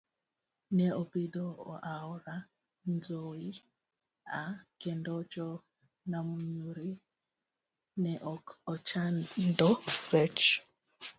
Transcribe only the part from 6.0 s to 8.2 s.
Namunyiri ne